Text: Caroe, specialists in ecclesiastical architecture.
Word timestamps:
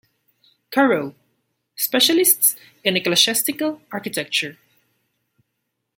Caroe, 0.71 1.13
specialists 1.75 2.55
in 2.83 2.95
ecclesiastical 2.97 3.83
architecture. 3.91 4.57